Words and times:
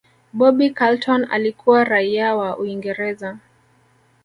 bobby 0.33 0.69
Charlton 0.69 1.27
alikuwa 1.31 1.83
raia 1.83 2.35
wa 2.35 2.57
Uingereza 2.57 3.37